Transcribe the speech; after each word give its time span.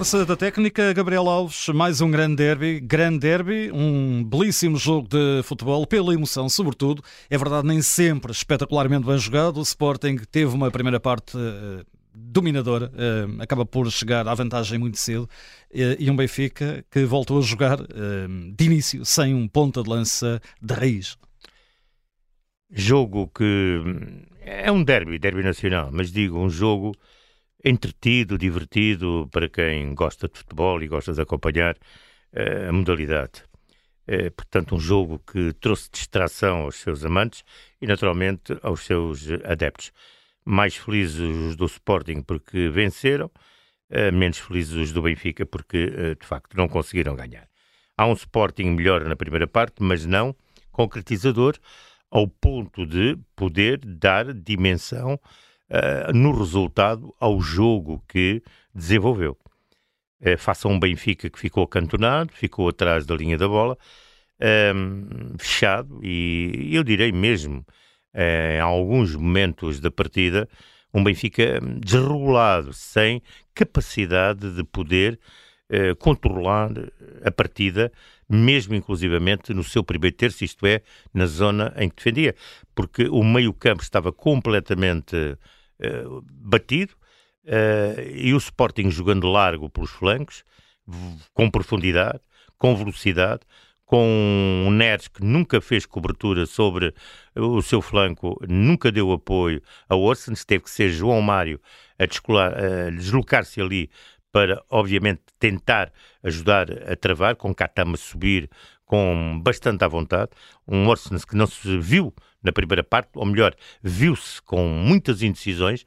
força 0.00 0.24
da 0.24 0.34
técnica, 0.34 0.94
Gabriel 0.94 1.28
Alves, 1.28 1.68
mais 1.68 2.00
um 2.00 2.10
grande 2.10 2.36
derby, 2.36 2.80
grande 2.80 3.18
derby, 3.18 3.70
um 3.70 4.24
belíssimo 4.24 4.78
jogo 4.78 5.06
de 5.06 5.42
futebol, 5.42 5.86
pela 5.86 6.14
emoção, 6.14 6.48
sobretudo. 6.48 7.02
É 7.28 7.36
verdade, 7.36 7.66
nem 7.66 7.82
sempre 7.82 8.32
espetacularmente 8.32 9.06
bem 9.06 9.18
jogado. 9.18 9.58
O 9.58 9.62
Sporting 9.62 10.16
teve 10.32 10.54
uma 10.54 10.70
primeira 10.70 10.98
parte 10.98 11.36
uh, 11.36 11.84
dominadora, 12.14 12.90
uh, 12.94 13.42
acaba 13.42 13.66
por 13.66 13.90
chegar 13.92 14.26
à 14.26 14.32
vantagem 14.32 14.78
muito 14.78 14.96
cedo, 14.96 15.24
uh, 15.24 15.96
e 15.98 16.10
um 16.10 16.16
Benfica 16.16 16.82
que 16.90 17.04
voltou 17.04 17.38
a 17.38 17.42
jogar 17.42 17.76
de 18.56 18.64
início, 18.64 19.04
sem 19.04 19.34
um 19.34 19.46
ponta 19.46 19.82
de 19.82 19.90
lança 19.90 20.40
de 20.62 20.72
raiz. 20.72 21.18
Jogo 22.72 23.30
que 23.36 23.82
é 24.40 24.72
um 24.72 24.82
derby, 24.82 25.18
derby 25.18 25.42
nacional, 25.42 25.90
mas 25.92 26.10
digo, 26.10 26.38
um 26.38 26.48
jogo 26.48 26.94
entretido, 27.64 28.38
divertido 28.38 29.28
para 29.30 29.48
quem 29.48 29.94
gosta 29.94 30.28
de 30.28 30.38
futebol 30.38 30.82
e 30.82 30.88
gosta 30.88 31.12
de 31.12 31.20
acompanhar 31.20 31.74
uh, 31.74 32.68
a 32.68 32.72
modalidade. 32.72 33.44
Uh, 34.08 34.30
portanto, 34.32 34.74
um 34.74 34.80
jogo 34.80 35.18
que 35.18 35.52
trouxe 35.54 35.90
distração 35.90 36.62
aos 36.62 36.76
seus 36.76 37.04
amantes 37.04 37.44
e, 37.80 37.86
naturalmente, 37.86 38.56
aos 38.62 38.84
seus 38.84 39.28
adeptos. 39.44 39.92
Mais 40.44 40.74
felizes 40.74 41.20
os 41.20 41.56
do 41.56 41.66
Sporting 41.66 42.22
porque 42.22 42.68
venceram, 42.68 43.26
uh, 43.26 44.12
menos 44.12 44.38
felizes 44.38 44.74
os 44.74 44.92
do 44.92 45.02
Benfica 45.02 45.44
porque, 45.44 46.16
de 46.18 46.26
facto, 46.26 46.56
não 46.56 46.68
conseguiram 46.68 47.14
ganhar. 47.14 47.48
Há 47.96 48.06
um 48.06 48.14
Sporting 48.14 48.70
melhor 48.70 49.04
na 49.04 49.14
primeira 49.14 49.46
parte, 49.46 49.82
mas 49.82 50.06
não 50.06 50.34
concretizador, 50.72 51.56
ao 52.10 52.26
ponto 52.26 52.86
de 52.86 53.16
poder 53.36 53.78
dar 53.78 54.32
dimensão 54.32 55.20
uh, 55.70 56.12
no 56.12 56.36
resultado 56.36 57.14
ao 57.18 57.40
jogo 57.40 58.02
que 58.08 58.42
desenvolveu. 58.74 59.36
Uh, 60.20 60.36
faça 60.36 60.68
um 60.68 60.78
Benfica 60.78 61.30
que 61.30 61.38
ficou 61.38 61.64
acantonado, 61.64 62.32
ficou 62.32 62.68
atrás 62.68 63.06
da 63.06 63.14
linha 63.14 63.38
da 63.38 63.48
bola, 63.48 63.78
um, 64.74 65.36
fechado, 65.38 66.00
e 66.02 66.70
eu 66.74 66.82
direi 66.82 67.12
mesmo, 67.12 67.64
uh, 68.14 68.56
em 68.56 68.60
alguns 68.60 69.14
momentos 69.14 69.80
da 69.80 69.90
partida, 69.90 70.48
um 70.92 71.04
Benfica 71.04 71.60
desregulado, 71.78 72.72
sem 72.72 73.22
capacidade 73.54 74.54
de 74.54 74.64
poder 74.64 75.18
controlar 76.00 76.72
a 77.24 77.30
partida, 77.30 77.92
mesmo 78.28 78.74
inclusivamente 78.74 79.54
no 79.54 79.62
seu 79.62 79.84
primeiro 79.84 80.16
terço, 80.16 80.44
isto 80.44 80.66
é, 80.66 80.82
na 81.14 81.26
zona 81.26 81.72
em 81.76 81.88
que 81.88 81.94
defendia, 81.94 82.34
porque 82.74 83.08
o 83.08 83.22
meio-campo 83.22 83.80
estava 83.80 84.10
completamente 84.12 85.38
eh, 85.80 86.04
batido 86.32 86.92
uh, 87.44 88.00
e 88.14 88.32
o 88.34 88.36
Sporting 88.36 88.90
jogando 88.90 89.30
largo 89.30 89.68
pelos 89.68 89.90
flancos, 89.90 90.44
com 91.32 91.50
profundidade, 91.50 92.20
com 92.58 92.76
velocidade, 92.76 93.42
com 93.84 94.64
um 94.66 94.70
Neres 94.70 95.08
que 95.08 95.24
nunca 95.24 95.60
fez 95.60 95.84
cobertura 95.84 96.46
sobre 96.46 96.94
o 97.34 97.60
seu 97.60 97.82
flanco, 97.82 98.38
nunca 98.48 98.92
deu 98.92 99.10
apoio 99.10 99.60
a 99.88 99.96
Orsens, 99.96 100.44
teve 100.44 100.64
que 100.64 100.70
ser 100.70 100.90
João 100.90 101.20
Mário 101.20 101.60
a, 101.98 102.04
a 102.04 102.90
deslocar-se 102.90 103.60
ali 103.60 103.90
para, 104.30 104.62
obviamente, 104.70 105.22
tentar 105.38 105.92
ajudar 106.22 106.70
a 106.88 106.94
travar, 106.94 107.34
com 107.34 107.54
Katama 107.54 107.96
subir 107.96 108.48
com 108.90 109.40
bastante 109.40 109.84
à 109.84 109.88
vontade, 109.88 110.32
um 110.66 110.88
Orsens 110.88 111.24
que 111.24 111.36
não 111.36 111.46
se 111.46 111.78
viu 111.78 112.12
na 112.42 112.50
primeira 112.50 112.82
parte, 112.82 113.10
ou 113.14 113.24
melhor, 113.24 113.54
viu-se 113.80 114.42
com 114.42 114.66
muitas 114.66 115.22
indecisões, 115.22 115.82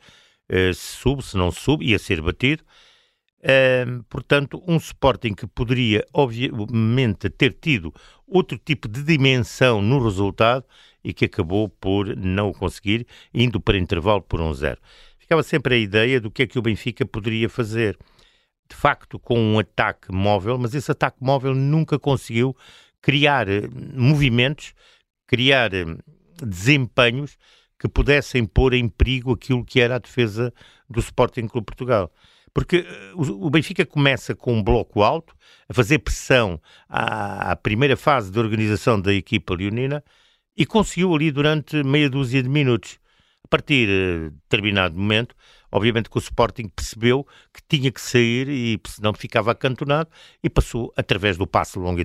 uh, 0.49 0.73
se 0.73 0.95
sube, 0.95 1.21
se 1.21 1.35
não 1.35 1.51
sube, 1.51 1.85
ia 1.85 1.99
ser 1.99 2.21
batido. 2.21 2.63
Uh, 3.39 4.02
portanto, 4.03 4.63
um 4.65 4.77
Sporting 4.77 5.33
que 5.33 5.45
poderia, 5.45 6.05
obviamente, 6.13 7.30
ter 7.30 7.52
tido 7.52 7.93
outro 8.25 8.58
tipo 8.58 8.87
de 8.87 9.03
dimensão 9.03 9.81
no 9.81 10.02
resultado 10.02 10.63
e 11.03 11.13
que 11.13 11.25
acabou 11.25 11.67
por 11.67 12.15
não 12.15 12.52
o 12.52 12.53
conseguir, 12.53 13.05
indo 13.33 13.59
para 13.59 13.77
intervalo 13.77 14.21
por 14.21 14.39
um 14.39 14.53
zero. 14.53 14.80
Ficava 15.19 15.43
sempre 15.43 15.75
a 15.75 15.77
ideia 15.77 16.21
do 16.21 16.31
que 16.31 16.43
é 16.43 16.47
que 16.47 16.58
o 16.58 16.61
Benfica 16.61 17.05
poderia 17.05 17.49
fazer. 17.49 17.97
De 18.69 18.77
facto, 18.77 19.19
com 19.19 19.37
um 19.37 19.59
ataque 19.59 20.09
móvel, 20.09 20.58
mas 20.58 20.73
esse 20.73 20.89
ataque 20.89 21.17
móvel 21.19 21.53
nunca 21.53 21.99
conseguiu 21.99 22.55
criar 23.03 23.47
eh, 23.49 23.67
movimentos, 23.93 24.73
criar 25.27 25.71
eh, 25.73 25.86
desempenhos 26.41 27.37
que 27.77 27.87
pudessem 27.87 28.45
pôr 28.45 28.73
em 28.73 28.87
perigo 28.87 29.33
aquilo 29.33 29.64
que 29.64 29.81
era 29.81 29.97
a 29.97 29.99
defesa 29.99 30.52
do 30.89 31.02
Sporting 31.02 31.47
Clube 31.47 31.65
Portugal. 31.65 32.11
Porque 32.53 32.77
eh, 32.77 33.11
o 33.15 33.49
Benfica 33.49 33.86
começa 33.86 34.33
com 34.33 34.53
um 34.53 34.63
bloco 34.63 35.03
alto, 35.03 35.36
a 35.67 35.73
fazer 35.73 35.99
pressão 35.99 36.59
à, 36.87 37.52
à 37.52 37.55
primeira 37.55 37.97
fase 37.97 38.31
de 38.31 38.39
organização 38.39 38.99
da 38.99 39.13
equipa 39.13 39.53
leonina 39.53 40.03
e 40.55 40.65
conseguiu 40.65 41.13
ali 41.13 41.30
durante 41.30 41.83
meia 41.83 42.09
dúzia 42.09 42.42
de 42.42 42.49
minutos. 42.49 42.99
A 43.43 43.47
partir 43.49 43.87
de 43.87 44.30
determinado 44.30 44.97
momento, 44.97 45.36
obviamente 45.73 46.10
que 46.10 46.17
o 46.17 46.20
Sporting 46.20 46.70
percebeu 46.70 47.28
que 47.54 47.61
tinha 47.67 47.92
que 47.92 48.00
sair 48.00 48.48
e 48.48 48.80
senão 48.88 49.14
ficava 49.14 49.52
acantonado 49.52 50.10
e 50.42 50.50
passou 50.50 50.94
através 50.95 51.38
do 51.38 51.45
passe 51.45 51.78
longo 51.78 52.00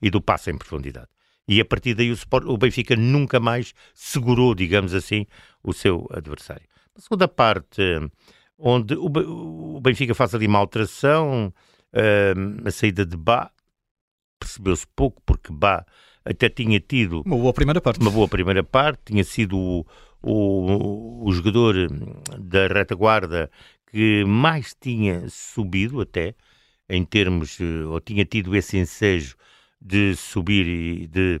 e 0.00 0.10
do 0.10 0.22
passe 0.22 0.50
em 0.50 0.56
profundidade 0.56 1.08
e 1.50 1.60
a 1.60 1.64
partir 1.64 1.94
daí 1.94 2.10
o, 2.10 2.14
Sport, 2.14 2.46
o 2.46 2.56
Benfica 2.56 2.94
nunca 2.94 3.40
mais 3.40 3.74
segurou, 3.92 4.54
digamos 4.54 4.94
assim, 4.94 5.26
o 5.64 5.72
seu 5.72 6.06
adversário. 6.12 6.62
Na 6.94 7.02
segunda 7.02 7.26
parte, 7.26 7.82
onde 8.56 8.94
o, 8.94 9.80
Benfica 9.80 10.14
faz 10.14 10.32
ali 10.32 10.46
uma 10.46 10.60
alteração, 10.60 11.52
uh, 11.92 12.68
a 12.68 12.70
saída 12.70 13.04
de 13.04 13.16
Bá, 13.16 13.50
percebeu-se 14.38 14.86
pouco, 14.94 15.20
porque 15.26 15.52
Bá 15.52 15.84
até 16.30 16.48
tinha 16.48 16.78
tido 16.78 17.22
uma 17.26 17.36
boa 17.36 17.52
primeira 17.52 17.80
parte. 17.80 18.00
Uma 18.00 18.10
boa 18.10 18.28
primeira 18.28 18.62
parte, 18.62 19.00
tinha 19.06 19.24
sido 19.24 19.58
o, 19.58 19.86
o, 20.22 21.28
o 21.28 21.32
jogador 21.32 21.74
da 22.38 22.68
retaguarda 22.68 23.50
que 23.90 24.24
mais 24.24 24.74
tinha 24.80 25.28
subido 25.28 26.00
até, 26.00 26.34
em 26.88 27.04
termos, 27.04 27.60
eh, 27.60 27.84
ou 27.84 28.00
tinha 28.00 28.24
tido 28.24 28.54
esse 28.54 28.78
ensejo 28.78 29.36
de 29.80 30.14
subir 30.14 30.66
e 30.66 31.06
de 31.08 31.40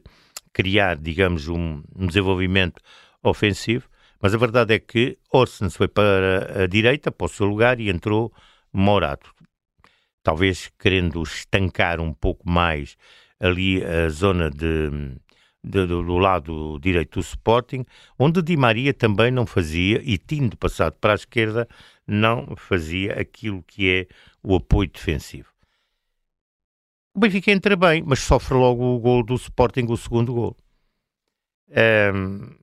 criar, 0.52 0.96
digamos, 0.96 1.46
um, 1.46 1.82
um 1.94 2.06
desenvolvimento 2.06 2.82
ofensivo, 3.22 3.88
mas 4.20 4.34
a 4.34 4.38
verdade 4.38 4.74
é 4.74 4.78
que 4.80 5.16
Orsens 5.32 5.76
foi 5.76 5.86
para 5.86 6.64
a 6.64 6.66
direita, 6.66 7.12
para 7.12 7.26
o 7.26 7.28
seu 7.28 7.46
lugar, 7.46 7.78
e 7.78 7.88
entrou 7.88 8.32
Morato. 8.72 9.32
Talvez 10.22 10.70
querendo 10.78 11.22
estancar 11.22 12.00
um 12.00 12.12
pouco 12.12 12.48
mais 12.48 12.96
ali 13.40 13.82
a 13.82 14.08
zona 14.10 14.50
de, 14.50 14.90
de, 15.64 15.86
do 15.86 16.18
lado 16.18 16.78
direito 16.78 17.18
do 17.18 17.22
Sporting, 17.22 17.84
onde 18.18 18.42
Di 18.42 18.56
Maria 18.56 18.92
também 18.94 19.30
não 19.30 19.46
fazia, 19.46 20.00
e 20.04 20.18
tendo 20.18 20.56
passado 20.56 20.94
para 21.00 21.12
a 21.12 21.16
esquerda, 21.16 21.66
não 22.06 22.54
fazia 22.56 23.18
aquilo 23.18 23.62
que 23.62 23.90
é 23.90 24.06
o 24.42 24.54
apoio 24.54 24.90
defensivo. 24.90 25.48
O 27.14 27.20
Benfica 27.20 27.50
entra 27.50 27.74
bem, 27.76 28.02
mas 28.04 28.20
sofre 28.20 28.54
logo 28.54 28.84
o 28.84 29.00
gol 29.00 29.24
do 29.24 29.34
Sporting, 29.34 29.86
o 29.88 29.96
segundo 29.96 30.32
gol. 30.32 30.56
Um, 32.14 32.56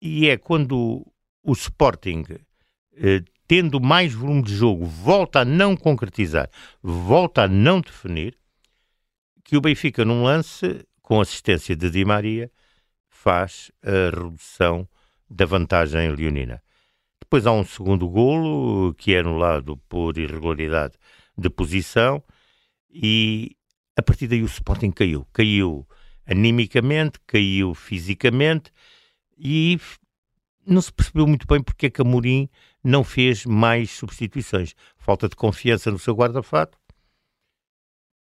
e 0.00 0.28
é 0.28 0.36
quando 0.36 1.06
o 1.42 1.52
Sporting, 1.52 2.24
eh, 2.96 3.22
tendo 3.46 3.80
mais 3.80 4.12
volume 4.12 4.42
de 4.42 4.54
jogo, 4.54 4.84
volta 4.84 5.40
a 5.40 5.44
não 5.44 5.76
concretizar, 5.76 6.50
volta 6.82 7.44
a 7.44 7.48
não 7.48 7.80
definir, 7.80 8.36
que 9.44 9.56
o 9.56 9.60
Benfica, 9.60 10.04
num 10.04 10.24
lance, 10.24 10.86
com 11.02 11.20
assistência 11.20 11.76
de 11.76 11.90
Di 11.90 12.04
Maria, 12.04 12.50
faz 13.08 13.70
a 13.82 14.16
redução 14.16 14.88
da 15.28 15.44
vantagem 15.44 16.10
leonina. 16.10 16.62
Depois 17.20 17.46
há 17.46 17.52
um 17.52 17.64
segundo 17.64 18.08
golo, 18.08 18.94
que 18.94 19.14
é 19.14 19.20
anulado 19.20 19.76
por 19.88 20.16
irregularidade 20.18 20.94
de 21.36 21.50
posição, 21.50 22.22
e 22.90 23.56
a 23.96 24.02
partir 24.02 24.26
daí 24.26 24.42
o 24.42 24.46
Sporting 24.46 24.90
caiu. 24.90 25.26
Caiu 25.32 25.86
animicamente, 26.26 27.18
caiu 27.26 27.74
fisicamente 27.74 28.72
e 29.36 29.78
não 30.66 30.80
se 30.80 30.92
percebeu 30.92 31.26
muito 31.26 31.46
bem 31.46 31.62
porque 31.62 31.86
é 31.86 31.90
que 31.90 32.00
Amorim 32.00 32.48
não 32.82 33.04
fez 33.04 33.44
mais 33.44 33.90
substituições. 33.90 34.74
Falta 34.96 35.28
de 35.28 35.36
confiança 35.36 35.90
no 35.90 35.98
seu 35.98 36.14
guarda-fato. 36.14 36.78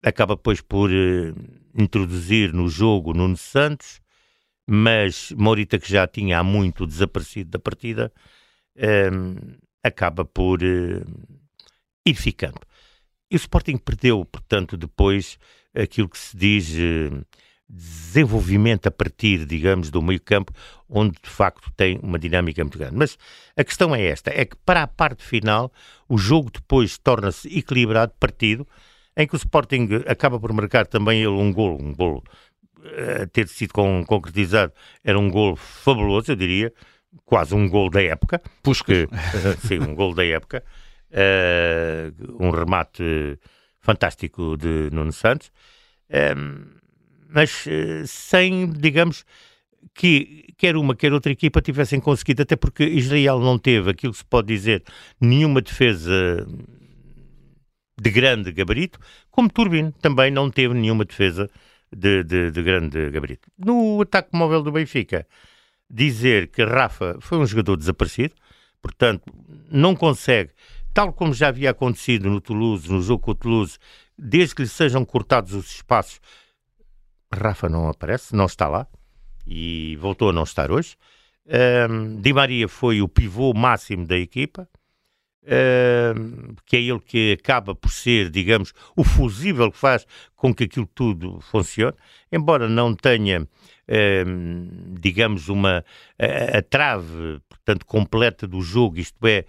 Acaba 0.03 0.36
depois 0.36 0.62
por 0.62 0.89
uh, 0.89 1.36
introduzir 1.75 2.53
no 2.53 2.68
jogo 2.68 3.13
Nuno 3.13 3.38
Santos, 3.38 4.01
mas 4.68 5.31
Morita, 5.31 5.77
que 5.77 5.89
já 5.89 6.07
tinha 6.07 6.39
há 6.39 6.44
muito 6.44 6.88
desaparecido 6.88 7.51
da 7.51 7.59
partida, 7.59 8.12
uh, 8.77 9.59
acaba 9.83 10.25
por 10.25 10.62
uh, 10.63 11.06
ir 12.06 12.15
ficando. 12.15 12.59
E 13.30 13.36
o 13.36 13.38
Sporting 13.38 13.77
perdeu, 13.77 14.25
portanto, 14.25 14.75
depois 14.75 15.38
aquilo 15.74 16.09
que 16.09 16.18
se 16.18 16.36
diz 16.36 16.75
eh, 16.77 17.09
desenvolvimento 17.68 18.88
a 18.88 18.92
partir, 18.92 19.45
digamos, 19.45 19.89
do 19.89 20.01
meio 20.01 20.19
campo, 20.19 20.51
onde 20.89 21.18
de 21.21 21.30
facto 21.30 21.71
tem 21.77 21.97
uma 22.04 22.19
dinâmica 22.19 22.62
muito 22.62 22.77
grande. 22.77 22.97
Mas 22.97 23.18
a 23.56 23.63
questão 23.63 23.95
é 23.95 24.04
esta, 24.04 24.30
é 24.31 24.44
que 24.44 24.57
para 24.65 24.83
a 24.83 24.88
parte 24.88 25.24
final, 25.24 25.71
o 26.09 26.18
jogo 26.18 26.51
depois 26.51 26.97
torna-se 26.97 27.47
equilibrado, 27.57 28.13
partido, 28.19 28.68
em 29.21 29.27
que 29.27 29.35
o 29.35 29.38
Sporting 29.38 29.88
acaba 30.07 30.39
por 30.39 30.51
marcar 30.53 30.88
também 30.88 31.19
ele 31.19 31.29
um 31.29 31.51
golo, 31.51 31.81
um 31.81 31.94
golo 31.94 32.23
a 33.21 33.27
ter 33.27 33.47
sido 33.47 33.73
com, 33.73 34.03
concretizado, 34.06 34.73
era 35.03 35.18
um 35.18 35.29
golo 35.29 35.56
fabuloso, 35.56 36.31
eu 36.31 36.35
diria, 36.35 36.73
quase 37.25 37.53
um 37.53 37.69
gol 37.69 37.89
da 37.89 38.01
época. 38.01 38.41
Pusca. 38.63 39.07
sim, 39.68 39.79
um 39.79 39.95
gol 39.95 40.13
da 40.13 40.25
época. 40.25 40.63
Uh, 41.12 42.44
um 42.44 42.51
remate 42.51 43.38
fantástico 43.79 44.57
de 44.57 44.89
Nuno 44.91 45.12
Santos. 45.12 45.51
Uh, 46.09 46.81
mas 47.29 47.65
uh, 47.65 48.06
sem, 48.06 48.69
digamos, 48.71 49.25
que 49.94 50.53
quer 50.57 50.75
uma, 50.75 50.95
quer 50.95 51.13
outra 51.13 51.31
equipa 51.31 51.62
tivessem 51.62 52.00
conseguido, 52.00 52.44
até 52.44 52.56
porque 52.56 52.83
Israel 52.83 53.39
não 53.39 53.57
teve 53.57 53.91
aquilo 53.91 54.13
que 54.13 54.19
se 54.19 54.25
pode 54.25 54.47
dizer, 54.47 54.83
nenhuma 55.19 55.62
defesa 55.62 56.45
de 58.01 58.09
grande 58.09 58.51
gabarito, 58.51 59.00
como 59.30 59.48
Turbin 59.48 59.92
também 60.01 60.31
não 60.31 60.50
teve 60.50 60.74
nenhuma 60.74 61.06
defesa 61.06 61.48
de, 61.95 62.24
de, 62.24 62.50
de 62.50 62.63
grande 62.63 63.12
gabarito. 63.12 63.48
No 63.56 64.01
ataque 64.01 64.36
móvel 64.36 64.63
do 64.63 64.71
Benfica, 64.71 65.27
dizer 65.88 66.48
que 66.48 66.63
Rafa 66.63 67.18
foi 67.19 67.38
um 67.38 67.45
jogador 67.45 67.77
desaparecido, 67.77 68.33
portanto, 68.81 69.31
não 69.69 69.95
consegue, 69.95 70.51
tal 70.95 71.13
como 71.13 71.31
já 71.31 71.50
havia 71.50 71.69
acontecido 71.69 72.27
no 72.27 72.42
Toulouse, 72.42 72.92
no 72.92 73.03
jogo 73.03 73.24
com 73.24 73.31
o 73.31 73.36
Toulouse, 73.36 73.77
desde 74.18 74.56
que 74.56 74.63
lhe 74.63 74.68
sejam 74.68 75.06
cortados 75.06 75.54
os 75.54 75.69
espaços, 75.75 76.19
Rafa 77.31 77.69
não 77.69 77.88
aparece, 77.88 78.36
não 78.36 78.45
está 78.45 78.68
lá 78.68 78.88
e 79.45 79.95
voltou 79.97 80.30
a 80.31 80.33
não 80.33 80.44
estar 80.44 80.71
hoje. 80.71 80.95
Um, 81.88 82.19
Di 82.19 82.33
Maria 82.33 82.68
foi 82.68 83.00
o 83.00 83.07
pivô 83.07 83.54
máximo 83.54 84.07
da 84.07 84.18
equipa, 84.18 84.68
que 86.65 86.77
é 86.77 86.81
ele 86.81 86.99
que 86.99 87.38
acaba 87.39 87.73
por 87.73 87.91
ser, 87.91 88.29
digamos, 88.29 88.73
o 88.95 89.03
fusível 89.03 89.71
que 89.71 89.77
faz 89.77 90.05
com 90.35 90.53
que 90.53 90.65
aquilo 90.65 90.88
tudo 90.93 91.39
funcione, 91.41 91.95
embora 92.31 92.69
não 92.69 92.93
tenha 92.95 93.47
digamos, 94.99 95.49
uma 95.49 95.83
a, 96.17 96.61
trave, 96.61 97.41
portanto, 97.49 97.85
completa 97.85 98.47
do 98.47 98.61
jogo, 98.61 98.97
isto 98.99 99.17
é, 99.25 99.45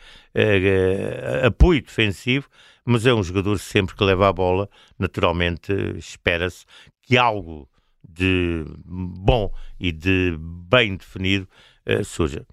apoio 1.46 1.80
defensivo, 1.80 2.48
mas 2.84 3.06
é 3.06 3.14
um 3.14 3.22
jogador 3.22 3.58
sempre 3.58 3.94
que 3.94 4.02
leva 4.02 4.28
a 4.28 4.32
bola, 4.32 4.68
naturalmente 4.98 5.72
espera-se 5.96 6.64
que 7.02 7.16
algo 7.16 7.68
de 8.02 8.64
bom 8.84 9.52
e 9.78 9.92
de 9.92 10.36
bem 10.38 10.96
definido 10.96 11.48
uh, 11.86 12.04
surja. 12.04 12.44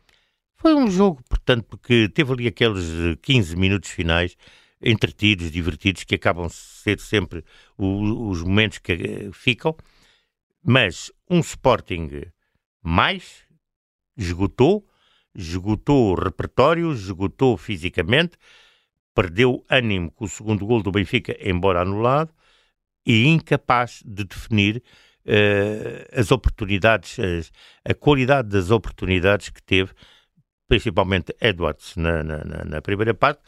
Foi 0.61 0.75
um 0.75 0.91
jogo, 0.91 1.23
portanto, 1.29 1.63
porque 1.63 2.09
teve 2.09 2.33
ali 2.33 2.47
aqueles 2.47 2.85
15 3.21 3.55
minutos 3.55 3.89
finais 3.91 4.35
entretidos, 4.81 5.51
divertidos, 5.51 6.03
que 6.03 6.15
acabam 6.15 6.47
de 6.47 6.53
ser 6.53 6.99
sempre 6.99 7.45
o, 7.77 8.29
os 8.29 8.43
momentos 8.43 8.77
que 8.79 8.91
eh, 8.91 9.29
ficam. 9.31 9.73
Mas 10.61 11.11
um 11.29 11.39
Sporting 11.39 12.09
mais 12.83 13.45
esgotou, 14.17 14.85
esgotou 15.33 16.11
o 16.11 16.15
repertório, 16.15 16.91
esgotou 16.91 17.55
fisicamente, 17.55 18.37
perdeu 19.15 19.63
ânimo 19.69 20.11
com 20.11 20.25
o 20.25 20.29
segundo 20.29 20.65
gol 20.65 20.83
do 20.83 20.91
Benfica, 20.91 21.37
embora 21.41 21.81
anulado, 21.81 22.33
e 23.05 23.27
incapaz 23.27 24.03
de 24.05 24.25
definir 24.25 24.83
uh, 25.25 26.19
as 26.19 26.31
oportunidades, 26.31 27.17
as, 27.17 27.51
a 27.85 27.93
qualidade 27.93 28.49
das 28.49 28.71
oportunidades 28.71 29.49
que 29.49 29.63
teve, 29.63 29.93
principalmente 30.69 31.35
Edwards 31.41 31.95
na, 31.97 32.23
na, 32.23 32.63
na 32.63 32.81
primeira 32.81 33.13
parte, 33.13 33.41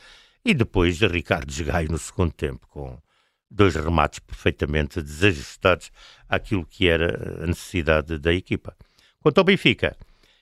e 0.43 0.53
depois 0.53 0.99
Ricardo 0.99 1.53
Gaio 1.63 1.91
no 1.91 1.97
segundo 1.99 2.33
tempo, 2.33 2.67
com 2.67 2.99
dois 3.49 3.75
remates 3.75 4.19
perfeitamente 4.19 5.01
desajustados 5.01 5.91
àquilo 6.27 6.65
que 6.65 6.87
era 6.87 7.43
a 7.43 7.47
necessidade 7.47 8.17
da 8.17 8.33
equipa. 8.33 8.75
Quanto 9.21 9.37
ao 9.37 9.43
Benfica, 9.43 9.95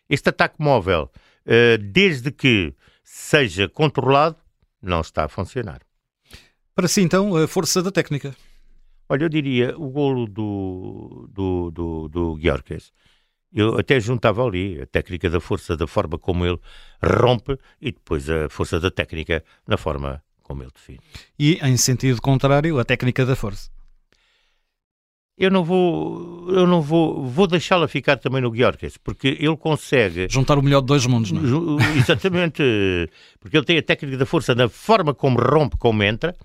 este 0.08 0.30
ataque 0.30 0.56
móvel, 0.60 1.12
eh, 1.46 1.78
desde 1.78 2.31
que 2.31 2.74
seja 3.04 3.68
controlado, 3.68 4.38
não 4.81 5.02
está 5.02 5.26
a 5.26 5.30
funcionar. 5.30 5.81
Para 6.74 6.88
si, 6.88 7.02
então, 7.02 7.36
a 7.36 7.46
força 7.46 7.84
da 7.84 7.92
técnica. 7.92 8.34
Olha, 9.10 9.26
eu 9.26 9.30
diria 9.30 9.78
o 9.78 9.90
golo 9.90 10.28
do, 10.28 11.28
do, 11.30 11.72
do, 11.72 12.08
do 12.08 12.36
Guiorques. 12.36 12.94
Eu 13.51 13.80
até 13.80 14.00
juntava 14.00 14.46
ali 14.46 14.80
a 14.81 14.86
técnica 14.86 15.30
da 15.30 15.40
força, 15.40 15.75
da 15.75 15.88
forma 15.88 16.18
como 16.19 16.46
ele 16.46 16.60
rompe 17.04 17.57
e 17.81 17.92
depois 17.92 18.30
a 18.30 18.48
força 18.50 18.80
da 18.80 18.92
técnica 18.92 19.44
na 19.68 19.75
forma 19.75 20.22
como 20.44 20.63
ele 20.63 20.72
define. 20.74 21.00
E, 21.38 21.60
em 21.62 21.78
sentido 21.78 22.22
contrário, 22.22 22.80
a 22.80 22.86
técnica 22.86 23.25
da 23.25 23.36
força. 23.36 23.69
Eu 25.38 25.50
não 25.50 25.63
vou, 25.63 26.51
eu 26.51 26.68
não 26.68 26.81
vou, 26.81 27.25
vou 27.25 27.48
deixá-la 27.48 27.88
ficar 27.88 28.18
também 28.18 28.42
no 28.42 28.51
Guiorques, 28.51 28.98
porque 28.98 29.38
ele 29.40 29.56
consegue 29.56 30.28
juntar 30.30 30.57
o 30.57 30.62
melhor 30.62 30.81
de 30.81 30.88
dois 30.88 31.06
mundos, 31.06 31.31
não 31.31 31.80
é? 31.80 31.98
Exatamente, 31.98 32.62
porque 33.40 33.56
ele 33.56 33.66
tem 33.66 33.78
a 33.78 33.81
técnica 33.81 34.18
da 34.18 34.25
força 34.25 34.54
na 34.54 34.68
forma 34.68 35.13
como 35.13 35.40
rompe, 35.40 35.78
como 35.78 36.04
entra. 36.04 36.36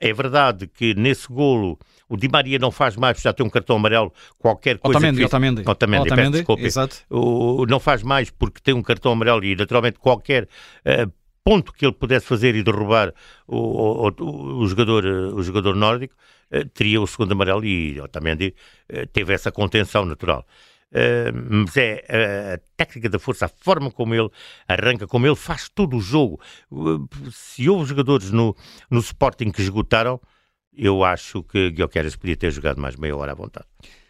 É 0.00 0.12
verdade 0.12 0.66
que 0.66 0.92
nesse 0.94 1.28
golo 1.28 1.78
o 2.08 2.16
Di 2.16 2.28
Maria 2.28 2.58
não 2.58 2.70
faz 2.70 2.96
mais, 2.96 3.20
já 3.20 3.32
tem 3.32 3.44
um 3.44 3.50
cartão 3.50 3.76
amarelo, 3.76 4.12
qualquer 4.38 4.78
coisa. 4.78 4.98
Otamendi, 4.98 5.18
que... 5.18 5.24
Otamendi. 5.24 5.62
Otamendi, 5.66 6.06
Otamendi, 6.06 6.30
desculpe. 6.38 6.64
Exato. 6.64 6.96
O, 7.10 7.66
não 7.66 7.80
faz 7.80 8.02
mais 8.02 8.30
porque 8.30 8.60
tem 8.60 8.74
um 8.74 8.82
cartão 8.82 9.12
amarelo 9.12 9.44
e 9.44 9.56
naturalmente 9.56 9.98
qualquer 9.98 10.44
uh, 10.44 11.12
ponto 11.42 11.72
que 11.72 11.86
ele 11.86 11.94
pudesse 11.94 12.26
fazer 12.26 12.54
e 12.54 12.62
derrubar 12.62 13.12
o, 13.46 14.08
o, 14.08 14.58
o 14.58 14.66
jogador, 14.66 15.04
o 15.04 15.42
jogador 15.42 15.76
nórdico, 15.76 16.14
eh, 16.50 16.64
teria 16.64 17.00
o 17.00 17.06
segundo 17.06 17.32
amarelo 17.32 17.64
e 17.64 18.00
Otamendi 18.00 18.52
eh, 18.88 19.06
teve 19.06 19.32
essa 19.32 19.52
contenção 19.52 20.04
natural. 20.04 20.44
Uh, 20.92 21.62
mas 21.64 21.76
é 21.76 22.54
a 22.54 22.58
técnica 22.76 23.08
da 23.08 23.18
força, 23.18 23.46
a 23.46 23.48
forma 23.48 23.90
como 23.90 24.14
ele 24.14 24.30
arranca, 24.68 25.06
como 25.06 25.26
ele 25.26 25.34
faz 25.34 25.68
todo 25.68 25.96
o 25.96 26.00
jogo. 26.00 26.40
Uh, 26.70 27.06
se 27.30 27.68
houve 27.68 27.88
jogadores 27.88 28.30
no, 28.30 28.56
no 28.88 29.00
Sporting 29.00 29.50
que 29.50 29.60
esgotaram, 29.60 30.20
eu 30.76 31.02
acho 31.04 31.42
que 31.42 31.70
Guilherme 31.70 32.16
podia 32.16 32.36
ter 32.36 32.50
jogado 32.50 32.80
mais 32.80 32.96
meia 32.96 33.16
hora 33.16 33.32
à 33.32 33.34
vontade. 33.34 33.66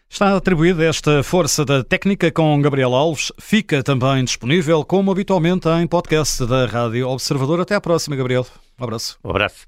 Está 0.08 0.36
atribuída 0.36 0.84
esta 0.84 1.22
força 1.22 1.64
da 1.64 1.82
técnica 1.82 2.30
com 2.30 2.60
Gabriel 2.62 2.94
Alves. 2.94 3.32
Fica 3.40 3.82
também 3.82 4.24
disponível, 4.24 4.84
como 4.84 5.10
habitualmente, 5.10 5.68
em 5.68 5.86
podcast 5.86 6.46
da 6.46 6.64
Rádio 6.66 7.08
Observador. 7.08 7.60
Até 7.60 7.74
à 7.74 7.80
próxima, 7.80 8.16
Gabriel. 8.16 8.46
Um 8.78 8.84
abraço. 8.84 9.18
Um 9.24 9.30
abraço. 9.30 9.66